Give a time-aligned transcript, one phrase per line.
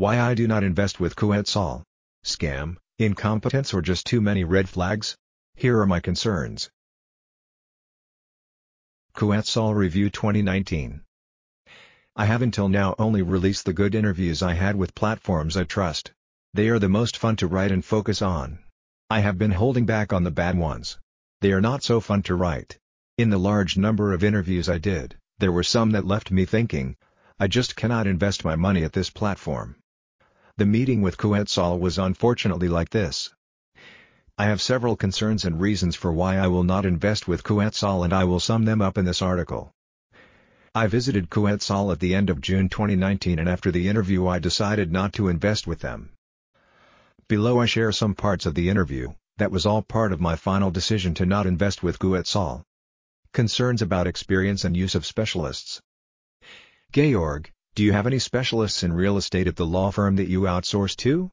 [0.00, 1.82] Why I do not invest with Kuetzal.
[2.24, 5.14] Scam, incompetence or just too many red flags?
[5.56, 6.70] Here are my concerns.
[9.14, 11.02] Kuetzal Review 2019
[12.16, 16.12] I have until now only released the good interviews I had with platforms I trust.
[16.54, 18.60] They are the most fun to write and focus on.
[19.10, 20.96] I have been holding back on the bad ones.
[21.42, 22.78] They are not so fun to write.
[23.18, 26.96] In the large number of interviews I did, there were some that left me thinking,
[27.38, 29.76] I just cannot invest my money at this platform.
[30.60, 33.30] The meeting with Kuetzal was unfortunately like this.
[34.36, 38.12] I have several concerns and reasons for why I will not invest with Kuetzal and
[38.12, 39.72] I will sum them up in this article.
[40.74, 44.92] I visited Kuetzal at the end of June 2019 and after the interview I decided
[44.92, 46.10] not to invest with them.
[47.26, 50.70] Below I share some parts of the interview, that was all part of my final
[50.70, 52.64] decision to not invest with Kuetzal.
[53.32, 55.80] Concerns about experience and use of specialists.
[56.92, 60.40] Georg, do you have any specialists in real estate at the law firm that you
[60.40, 61.30] outsource to?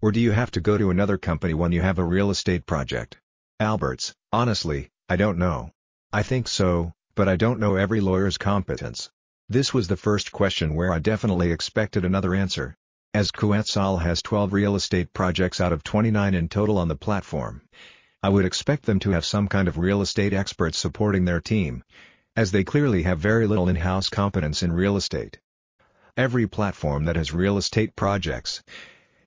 [0.00, 2.64] Or do you have to go to another company when you have a real estate
[2.64, 3.18] project?
[3.60, 5.70] Alberts, honestly, I don't know.
[6.10, 9.10] I think so, but I don't know every lawyer's competence.
[9.50, 12.74] This was the first question where I definitely expected another answer.
[13.12, 17.60] As Kuetzal has 12 real estate projects out of 29 in total on the platform.
[18.22, 21.84] I would expect them to have some kind of real estate experts supporting their team,
[22.34, 25.38] as they clearly have very little in-house competence in real estate.
[26.16, 28.62] Every platform that has real estate projects,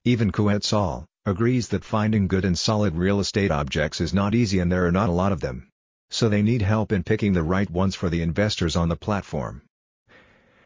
[0.04, 4.72] even Kuetzal, agrees that finding good and solid real estate objects is not easy and
[4.72, 5.68] there are not a lot of them.
[6.08, 9.60] So they need help in picking the right ones for the investors on the platform.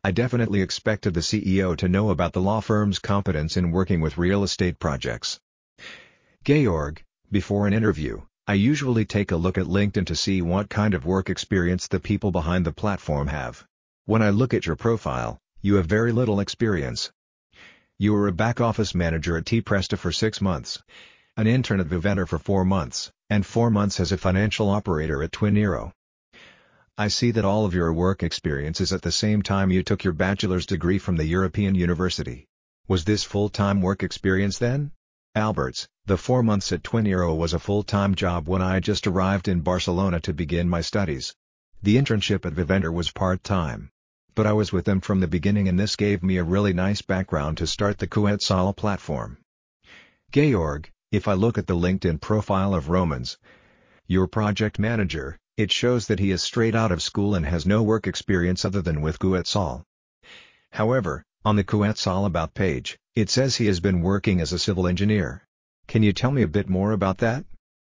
[0.05, 4.17] I definitely expected the CEO to know about the law firm's competence in working with
[4.17, 5.41] real estate projects.
[6.45, 10.95] Georg, before an interview, I usually take a look at LinkedIn to see what kind
[10.95, 13.65] of work experience the people behind the platform have.
[14.05, 17.13] When I look at your profile, you have very little experience.
[17.97, 20.83] You were a back-office manager at T-Presta for six months,
[21.37, 25.31] an intern at Viventor for four months, and four months as a financial operator at
[25.31, 25.93] TwinAero.
[26.99, 30.03] I see that all of your work experience is at the same time you took
[30.03, 32.45] your bachelor's degree from the European University.
[32.89, 34.91] Was this full-time work experience then?
[35.37, 39.61] Alberts, the four months at TwinAero was a full-time job when I just arrived in
[39.61, 41.37] Barcelona to begin my studies.
[41.85, 43.93] The internship at Viventor was part-time
[44.35, 47.03] but I was with them from the beginning and this gave me a really nice
[47.03, 49.39] background to start the Kuetzal platform.
[50.33, 53.37] Georg, if I look at the LinkedIn profile of Romans,
[54.07, 57.83] your project manager, it shows that he is straight out of school and has no
[57.83, 59.85] work experience other than with Kuetzal.
[60.71, 64.87] However, on the Kuetzal About page, it says he has been working as a civil
[64.87, 65.47] engineer.
[65.87, 67.45] Can you tell me a bit more about that?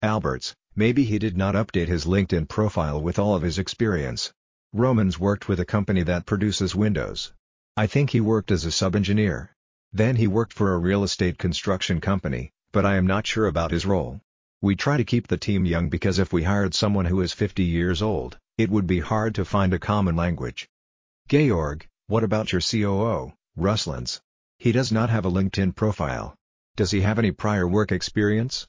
[0.03, 4.33] Alberts, maybe he did not update his LinkedIn profile with all of his experience.
[4.75, 7.33] Romans worked with a company that produces windows.
[7.75, 9.51] I think he worked as a sub-engineer.
[9.95, 13.71] Then he worked for a real estate construction company, but I am not sure about
[13.71, 14.21] his role.
[14.61, 17.65] We try to keep the team young because if we hired someone who is 50
[17.65, 20.69] years old, it would be hard to find a common language.
[21.31, 24.21] Georg, what about your COO, Ruslands?
[24.59, 26.35] He does not have a LinkedIn profile.
[26.77, 28.67] Does he have any prior work experience?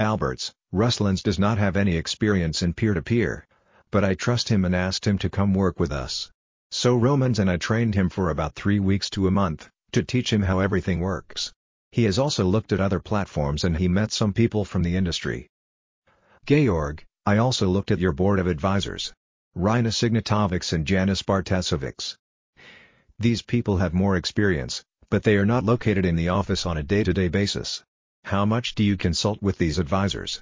[0.00, 3.46] Alberts, Ruslands does not have any experience in peer-to-peer,
[3.90, 6.30] but I trust him and asked him to come work with us.
[6.70, 10.32] So Romans and I trained him for about three weeks to a month, to teach
[10.32, 11.52] him how everything works.
[11.92, 15.48] He has also looked at other platforms and he met some people from the industry.
[16.46, 19.12] Georg, I also looked at your board of advisors.
[19.56, 22.16] Rina Signatovics and Janis Bartasovics.
[23.18, 26.84] These people have more experience, but they are not located in the office on a
[26.84, 27.82] day-to-day -day basis.
[28.24, 30.40] How much do you consult with these advisors?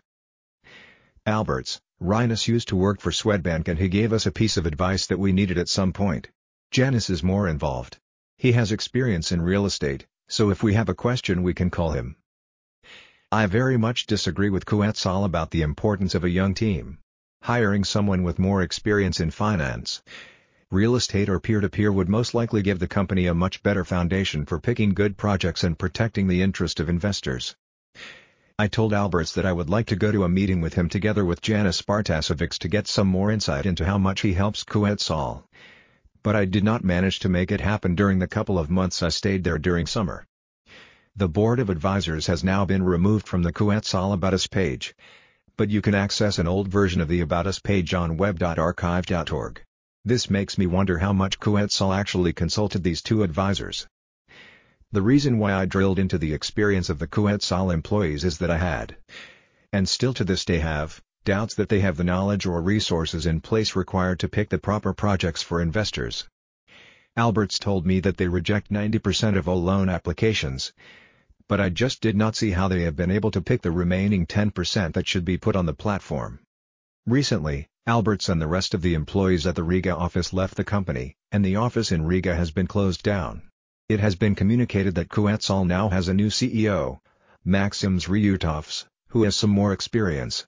[1.24, 5.06] Alberts, Rinus used to work for Swedbank and he gave us a piece of advice
[5.08, 6.28] that we needed at some point.
[6.70, 7.98] Janis is more involved.
[8.36, 11.90] He has experience in real estate, so if we have a question we can call
[11.90, 12.14] him.
[13.32, 16.98] I very much disagree with Kuetzal about the importance of a young team.
[17.42, 20.00] Hiring someone with more experience in finance,
[20.70, 24.46] real estate or peer-to-peer -peer would most likely give the company a much better foundation
[24.46, 27.56] for picking good projects and protecting the interest of investors.
[28.60, 31.24] I told Alberts that I would like to go to a meeting with him together
[31.24, 35.44] with Janis Bartasovics to get some more insight into how much he helps Kuetzal.
[36.24, 39.10] But I did not manage to make it happen during the couple of months I
[39.10, 40.26] stayed there during summer.
[41.14, 44.92] The board of advisors has now been removed from the Kuetzal About Us page.
[45.56, 49.62] But you can access an old version of the About Us page on web.archive.org.
[50.04, 53.86] This makes me wonder how much Kuetzal actually consulted these two advisors.
[54.90, 58.56] The reason why I drilled into the experience of the Kuetzal employees is that I
[58.56, 58.96] had,
[59.70, 63.42] and still to this day have, doubts that they have the knowledge or resources in
[63.42, 66.26] place required to pick the proper projects for investors.
[67.18, 70.72] Alberts told me that they reject 90% of all loan applications.
[71.48, 74.26] But I just did not see how they have been able to pick the remaining
[74.26, 76.40] 10% that should be put on the platform.
[77.06, 81.14] Recently, Alberts and the rest of the employees at the Riga office left the company,
[81.30, 83.42] and the office in Riga has been closed down.
[83.88, 87.00] It has been communicated that Kuetzal now has a new CEO,
[87.42, 90.46] Maxims Ryutovs, who has some more experience.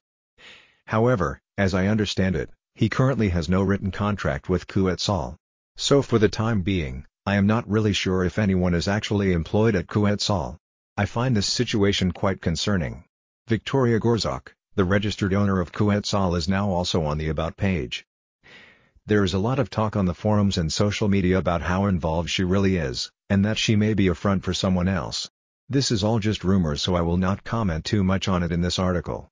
[0.84, 5.37] However, as I understand it, he currently has no written contract with Kuetzal.
[5.75, 9.75] So for the time being, I am not really sure if anyone is actually employed
[9.75, 10.58] at Kuetzal.
[10.98, 13.04] I find this situation quite concerning.
[13.48, 18.04] Victoria Gorzak, the registered owner of Kuetzal is now also on the About page.
[19.11, 22.31] There is a lot of talk on the forums and social media about how involved
[22.31, 25.29] she really is, and that she may be a front for someone else.
[25.69, 28.61] This is all just rumors so I will not comment too much on it in
[28.61, 29.29] this article.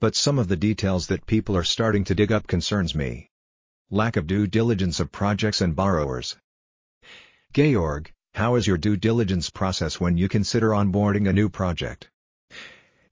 [0.00, 3.30] But some of the details that people are starting to dig up concerns me.
[3.92, 6.36] Lack of due diligence of projects and borrowers.
[7.54, 12.10] Georg, how is your due diligence process when you consider onboarding a new project?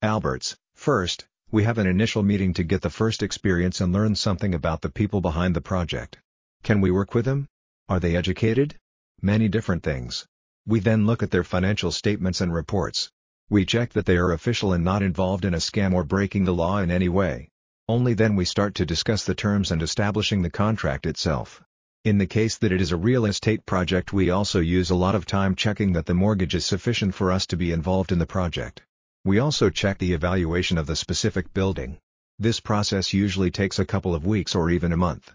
[0.02, 4.54] Alberts, first, we have an initial meeting to get the first experience and learn something
[4.54, 6.16] about the people behind the project.
[6.62, 7.48] Can we work with them?
[7.88, 8.76] Are they educated?
[9.20, 10.26] Many different things.
[10.64, 13.10] We then look at their financial statements and reports.
[13.48, 16.54] We check that they are official and not involved in a scam or breaking the
[16.54, 17.48] law in any way.
[17.88, 21.60] Only then we start to discuss the terms and establishing the contract itself.
[22.04, 25.16] In the case that it is a real estate project we also use a lot
[25.16, 28.26] of time checking that the mortgage is sufficient for us to be involved in the
[28.26, 28.82] project.
[29.22, 31.98] We also check the evaluation of the specific building.
[32.38, 35.30] This process usually takes a couple of weeks or even a month.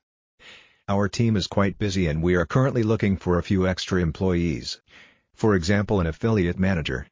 [0.89, 4.81] Our team is quite busy and we are currently looking for a few extra employees.
[5.35, 7.05] For example an affiliate manager.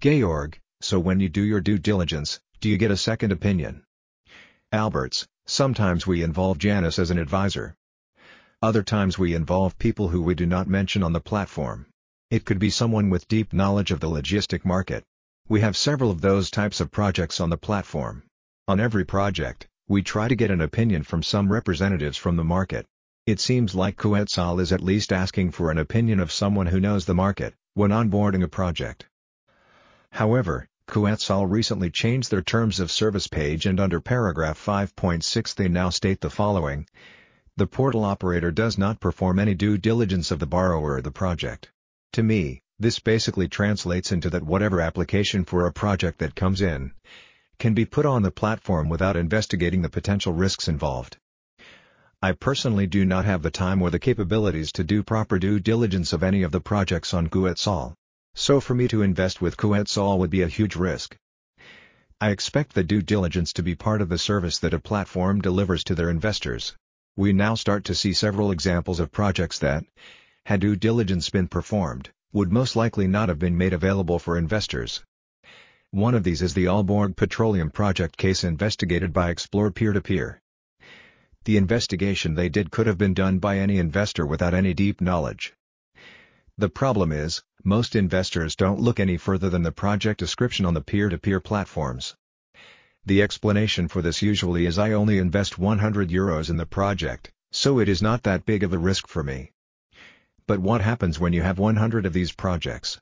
[0.00, 3.84] Georg, so when you do your due diligence, do you get a second opinion?
[4.72, 7.76] Alberts, sometimes we involve Janis as an advisor.
[8.60, 11.86] Other times we involve people who we do not mention on the platform.
[12.28, 15.04] It could be someone with deep knowledge of the logistic market.
[15.48, 18.24] We have several of those types of projects on the platform.
[18.66, 22.84] On every project, we try to get an opinion from some representatives from the market.
[23.26, 27.04] It seems like Kuetzal is at least asking for an opinion of someone who knows
[27.04, 29.06] the market, when onboarding a project.
[30.10, 35.90] However, Kuetzal recently changed their terms of service page and under paragraph 5.6 they now
[35.90, 36.88] state the following.
[37.56, 41.70] The portal operator does not perform any due diligence of the borrower or the project.
[42.14, 46.92] To me, this basically translates into that whatever application for a project that comes in
[47.58, 51.16] can be put on the platform without investigating the potential risks involved.
[52.22, 56.12] I personally do not have the time or the capabilities to do proper due diligence
[56.12, 57.94] of any of the projects on Kuetzal.
[58.34, 61.16] So for me to invest with Kuetzal would be a huge risk.
[62.20, 65.84] I expect the due diligence to be part of the service that a platform delivers
[65.84, 66.74] to their investors.
[67.16, 69.84] We now start to see several examples of projects that,
[70.44, 75.02] had due diligence been performed, would most likely not have been made available for investors.
[75.90, 80.40] One of these is the Aalborg Petroleum project case investigated by Explore Peer-to-Peer.
[81.44, 85.54] The investigation they did could have been done by any investor without any deep knowledge.
[86.58, 90.80] The problem is, most investors don't look any further than the project description on the
[90.80, 92.16] peer-to-peer platforms.
[93.04, 97.78] The explanation for this usually is I only invest 100 euros in the project, so
[97.78, 99.52] it is not that big of a risk for me.
[100.48, 103.00] But what happens when you have 100 of these projects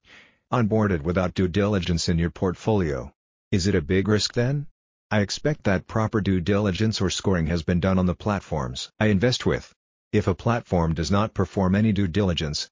[0.51, 3.13] onboarded without due diligence in your portfolio?
[3.53, 4.67] Is it a big risk then?
[5.11, 9.09] I expect that proper due diligence or scoring has been done on the platforms I
[9.09, 9.75] invest with.
[10.11, 12.71] If a platform does not perform any due diligence,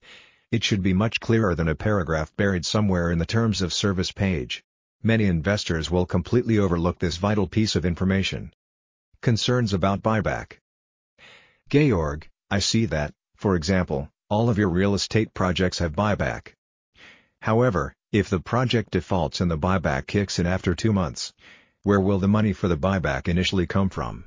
[0.50, 4.10] it should be much clearer than a paragraph buried somewhere in the terms of service
[4.10, 4.64] page.
[5.02, 8.54] Many investors will completely overlook this vital piece of information.
[9.20, 10.60] Concerns about buyback.
[11.68, 16.54] Georg, I see that, for example, all of your real estate projects have buyback.
[17.42, 21.34] However, if the project defaults and the buyback kicks in after two months,
[21.82, 24.24] where will the money for the buyback initially come from?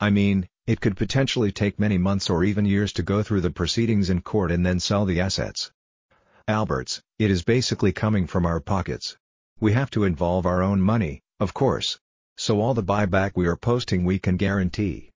[0.00, 3.52] I mean, it could potentially take many months or even years to go through the
[3.52, 5.70] proceedings in court and then sell the assets.
[6.48, 9.16] Alberts, it is basically coming from our pockets.
[9.60, 12.00] We have to involve our own money, of course.
[12.38, 15.12] So all the buyback we are posting we can guarantee.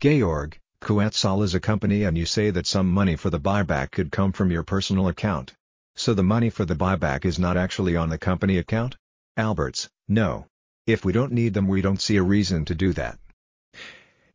[0.00, 4.12] Georg, Kuetzal is a company and you say that some money for the buyback could
[4.12, 5.54] come from your personal account.
[5.96, 8.94] So the money for the buyback is not actually on the company account?
[9.34, 10.46] Alberts, no.
[10.86, 13.18] If we don't need them we don't see a reason to do that.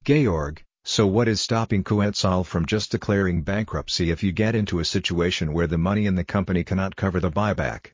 [0.04, 4.86] Georg, so what is stopping Kuetzal from just declaring bankruptcy if you get into a
[4.86, 7.92] situation where the money in the company cannot cover the buyback?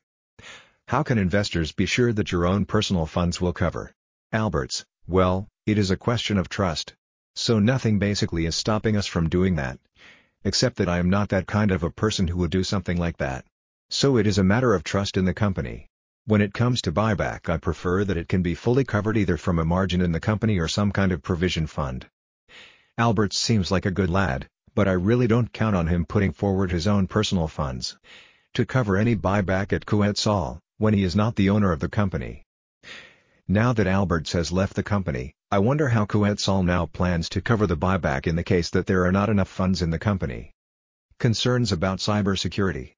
[0.88, 3.92] How can investors be sure that your own personal funds will cover?
[4.32, 6.94] Alberts, well, it is a question of trust.
[7.38, 9.78] So nothing basically is stopping us from doing that.
[10.46, 13.16] except that I am not that kind of a person who would do something like
[13.16, 13.44] that.
[13.90, 15.88] So it is a matter of trust in the company.
[16.26, 19.58] When it comes to buyback I prefer that it can be fully covered either from
[19.58, 22.06] a margin in the company or some kind of provision fund.
[22.96, 26.70] Albert seems like a good lad, but I really don't count on him putting forward
[26.70, 27.96] his own personal funds
[28.54, 32.44] to cover any buyback at Kuetzal, when he is not the owner of the company.
[33.48, 37.66] Now that Alberts has left the company, I wonder how Kuetzal now plans to cover
[37.66, 40.52] the buyback in the case that there are not enough funds in the company.
[41.18, 42.92] Concerns about cybersecurity.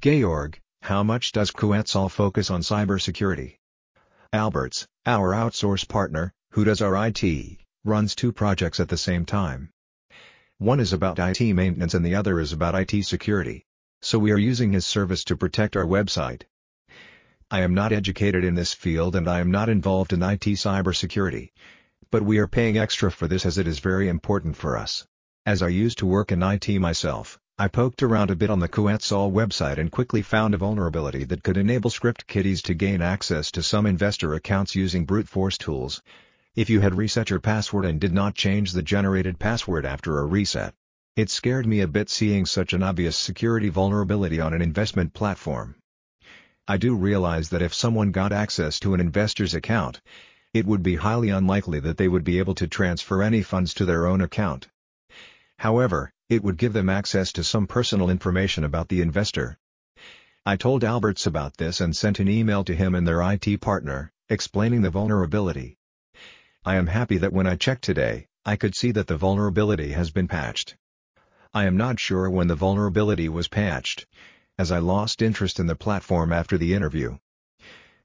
[0.00, 3.58] Georg, how much does Kuetzal focus on cybersecurity?
[4.32, 9.68] Alberts, our outsource partner, who does our IT, runs two projects at the same time.
[10.56, 13.66] One is about IT maintenance and the other is about IT security.
[14.00, 16.44] So we are using his service to protect our website.
[17.52, 21.50] I am not educated in this field and I am not involved in IT cybersecurity.
[22.10, 25.06] But we are paying extra for this as it is very important for us.
[25.44, 28.70] As I used to work in IT myself, I poked around a bit on the
[28.70, 33.50] Kuetzal website and quickly found a vulnerability that could enable script kiddies to gain access
[33.50, 36.00] to some investor accounts using brute force tools.
[36.56, 40.24] If you had reset your password and did not change the generated password after a
[40.24, 40.72] reset.
[41.16, 45.74] It scared me a bit seeing such an obvious security vulnerability on an investment platform.
[46.72, 50.00] I do realize that if someone got access to an investor's account,
[50.54, 53.84] it would be highly unlikely that they would be able to transfer any funds to
[53.84, 54.68] their own account.
[55.58, 59.58] However, it would give them access to some personal information about the investor.
[60.46, 64.10] I told Alberts about this and sent an email to him and their IT partner,
[64.30, 65.76] explaining the vulnerability.
[66.64, 70.10] I am happy that when I checked today, I could see that the vulnerability has
[70.10, 70.76] been patched.
[71.52, 74.06] I am not sure when the vulnerability was patched,
[74.62, 77.18] as I lost interest in the platform after the interview.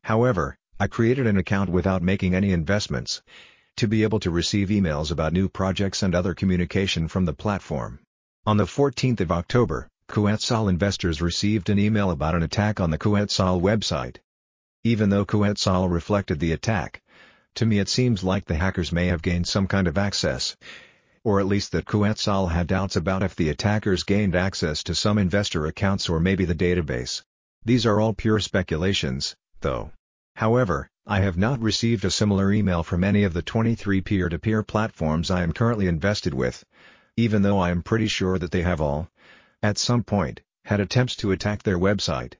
[0.01, 3.21] However, I created an account without making any investments,
[3.75, 7.99] to be able to receive emails about new projects and other communication from the platform.
[8.47, 12.97] On the 14th of October, Kuetzal investors received an email about an attack on the
[12.97, 14.17] Kuetzal website.
[14.83, 17.03] Even though Kuetzal reflected the attack,
[17.53, 20.57] to me it seems like the hackers may have gained some kind of access,
[21.27, 25.17] or at least that Kuetzal had doubts about if the attackers gained access to some
[25.17, 27.21] investor accounts or maybe the database.
[27.65, 29.91] These are all pure speculations, though.
[30.37, 35.29] However, I have not received a similar email from any of the 23 peer-to-peer platforms
[35.29, 36.63] I am currently invested with,
[37.17, 39.09] even though I am pretty sure that they have all,
[39.61, 42.35] at some point, had attempts to attack their website.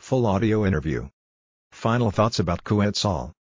[0.00, 1.10] Full audio interview.
[1.70, 3.35] Final thoughts about Kuetzal.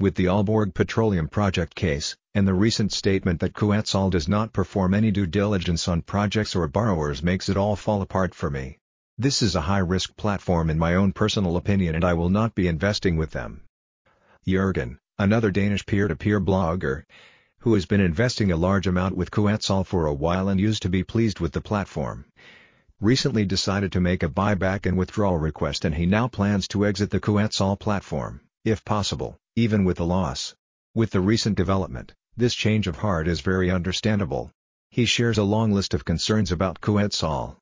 [0.00, 4.94] With the Aalborg Petroleum Project case, and the recent statement that Kuetzal does not perform
[4.94, 8.78] any due diligence on projects or borrowers makes it all fall apart for me.
[9.18, 12.66] This is a high-risk platform in my own personal opinion and I will not be
[12.66, 13.60] investing with them.
[14.48, 17.02] Jurgen, another Danish peer-to-peer -peer blogger,
[17.58, 20.88] who has been investing a large amount with Kuetzal for a while and used to
[20.88, 22.24] be pleased with the platform,
[23.02, 27.10] recently decided to make a buyback and withdrawal request and he now plans to exit
[27.10, 30.54] the Kuetzal platform, if possible even with the loss.
[30.94, 34.50] With the recent development, this change of heart is very understandable.
[34.90, 37.56] He shares a long list of concerns about Kuetzal,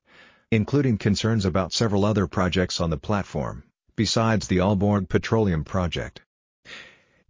[0.51, 3.63] including concerns about several other projects on the platform,
[3.95, 6.21] besides the Aalborg Petroleum project.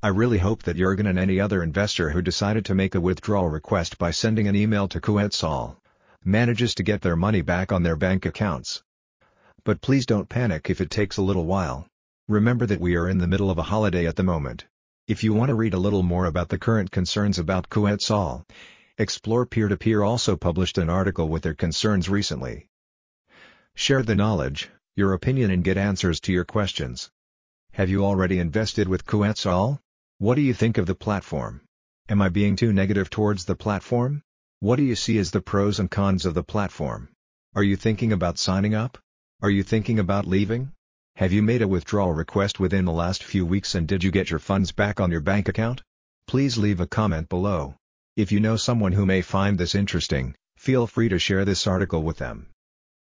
[0.03, 3.49] I really hope that Jurgen and any other investor who decided to make a withdrawal
[3.49, 5.77] request by sending an email to Kuetzal
[6.23, 8.83] manages to get their money back on their bank accounts.
[9.63, 11.87] But please don't panic if it takes a little while.
[12.29, 14.67] Remember that we are in the middle of a holiday at the moment.
[15.07, 18.45] If you want to read a little more about the current concerns about Kuetzal,
[18.99, 22.67] Explore Peer-to-Peer also published an article with their concerns recently.
[23.73, 27.09] Share the knowledge, your opinion and get answers to your questions.
[27.71, 29.79] Have you already invested with Kuetzal?
[30.19, 31.61] What do you think of the platform?
[32.09, 34.21] Am I being too negative towards the platform?
[34.59, 37.09] What do you see as the pros and cons of the platform?
[37.55, 38.99] Are you thinking about signing up?
[39.41, 40.73] Are you thinking about leaving?
[41.19, 44.29] Have you made a withdrawal request within the last few weeks and did you get
[44.29, 45.81] your funds back on your bank account?
[46.27, 47.75] Please leave a comment below.
[48.15, 52.03] If you know someone who may find this interesting, feel free to share this article
[52.03, 52.47] with them.